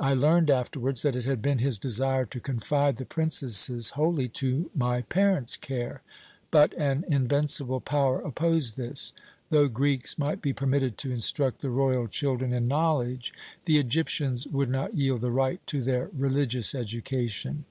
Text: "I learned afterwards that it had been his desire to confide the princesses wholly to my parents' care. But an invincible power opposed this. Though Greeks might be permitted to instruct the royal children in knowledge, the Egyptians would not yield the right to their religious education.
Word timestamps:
"I 0.00 0.14
learned 0.14 0.48
afterwards 0.48 1.02
that 1.02 1.14
it 1.14 1.26
had 1.26 1.42
been 1.42 1.58
his 1.58 1.76
desire 1.76 2.24
to 2.24 2.40
confide 2.40 2.96
the 2.96 3.04
princesses 3.04 3.90
wholly 3.90 4.26
to 4.28 4.70
my 4.74 5.02
parents' 5.02 5.58
care. 5.58 6.00
But 6.50 6.72
an 6.78 7.04
invincible 7.08 7.82
power 7.82 8.22
opposed 8.22 8.78
this. 8.78 9.12
Though 9.50 9.68
Greeks 9.68 10.16
might 10.18 10.40
be 10.40 10.54
permitted 10.54 10.96
to 10.96 11.12
instruct 11.12 11.60
the 11.60 11.68
royal 11.68 12.08
children 12.08 12.54
in 12.54 12.68
knowledge, 12.68 13.34
the 13.66 13.76
Egyptians 13.76 14.46
would 14.46 14.70
not 14.70 14.96
yield 14.96 15.20
the 15.20 15.30
right 15.30 15.60
to 15.66 15.82
their 15.82 16.08
religious 16.16 16.74
education. 16.74 17.66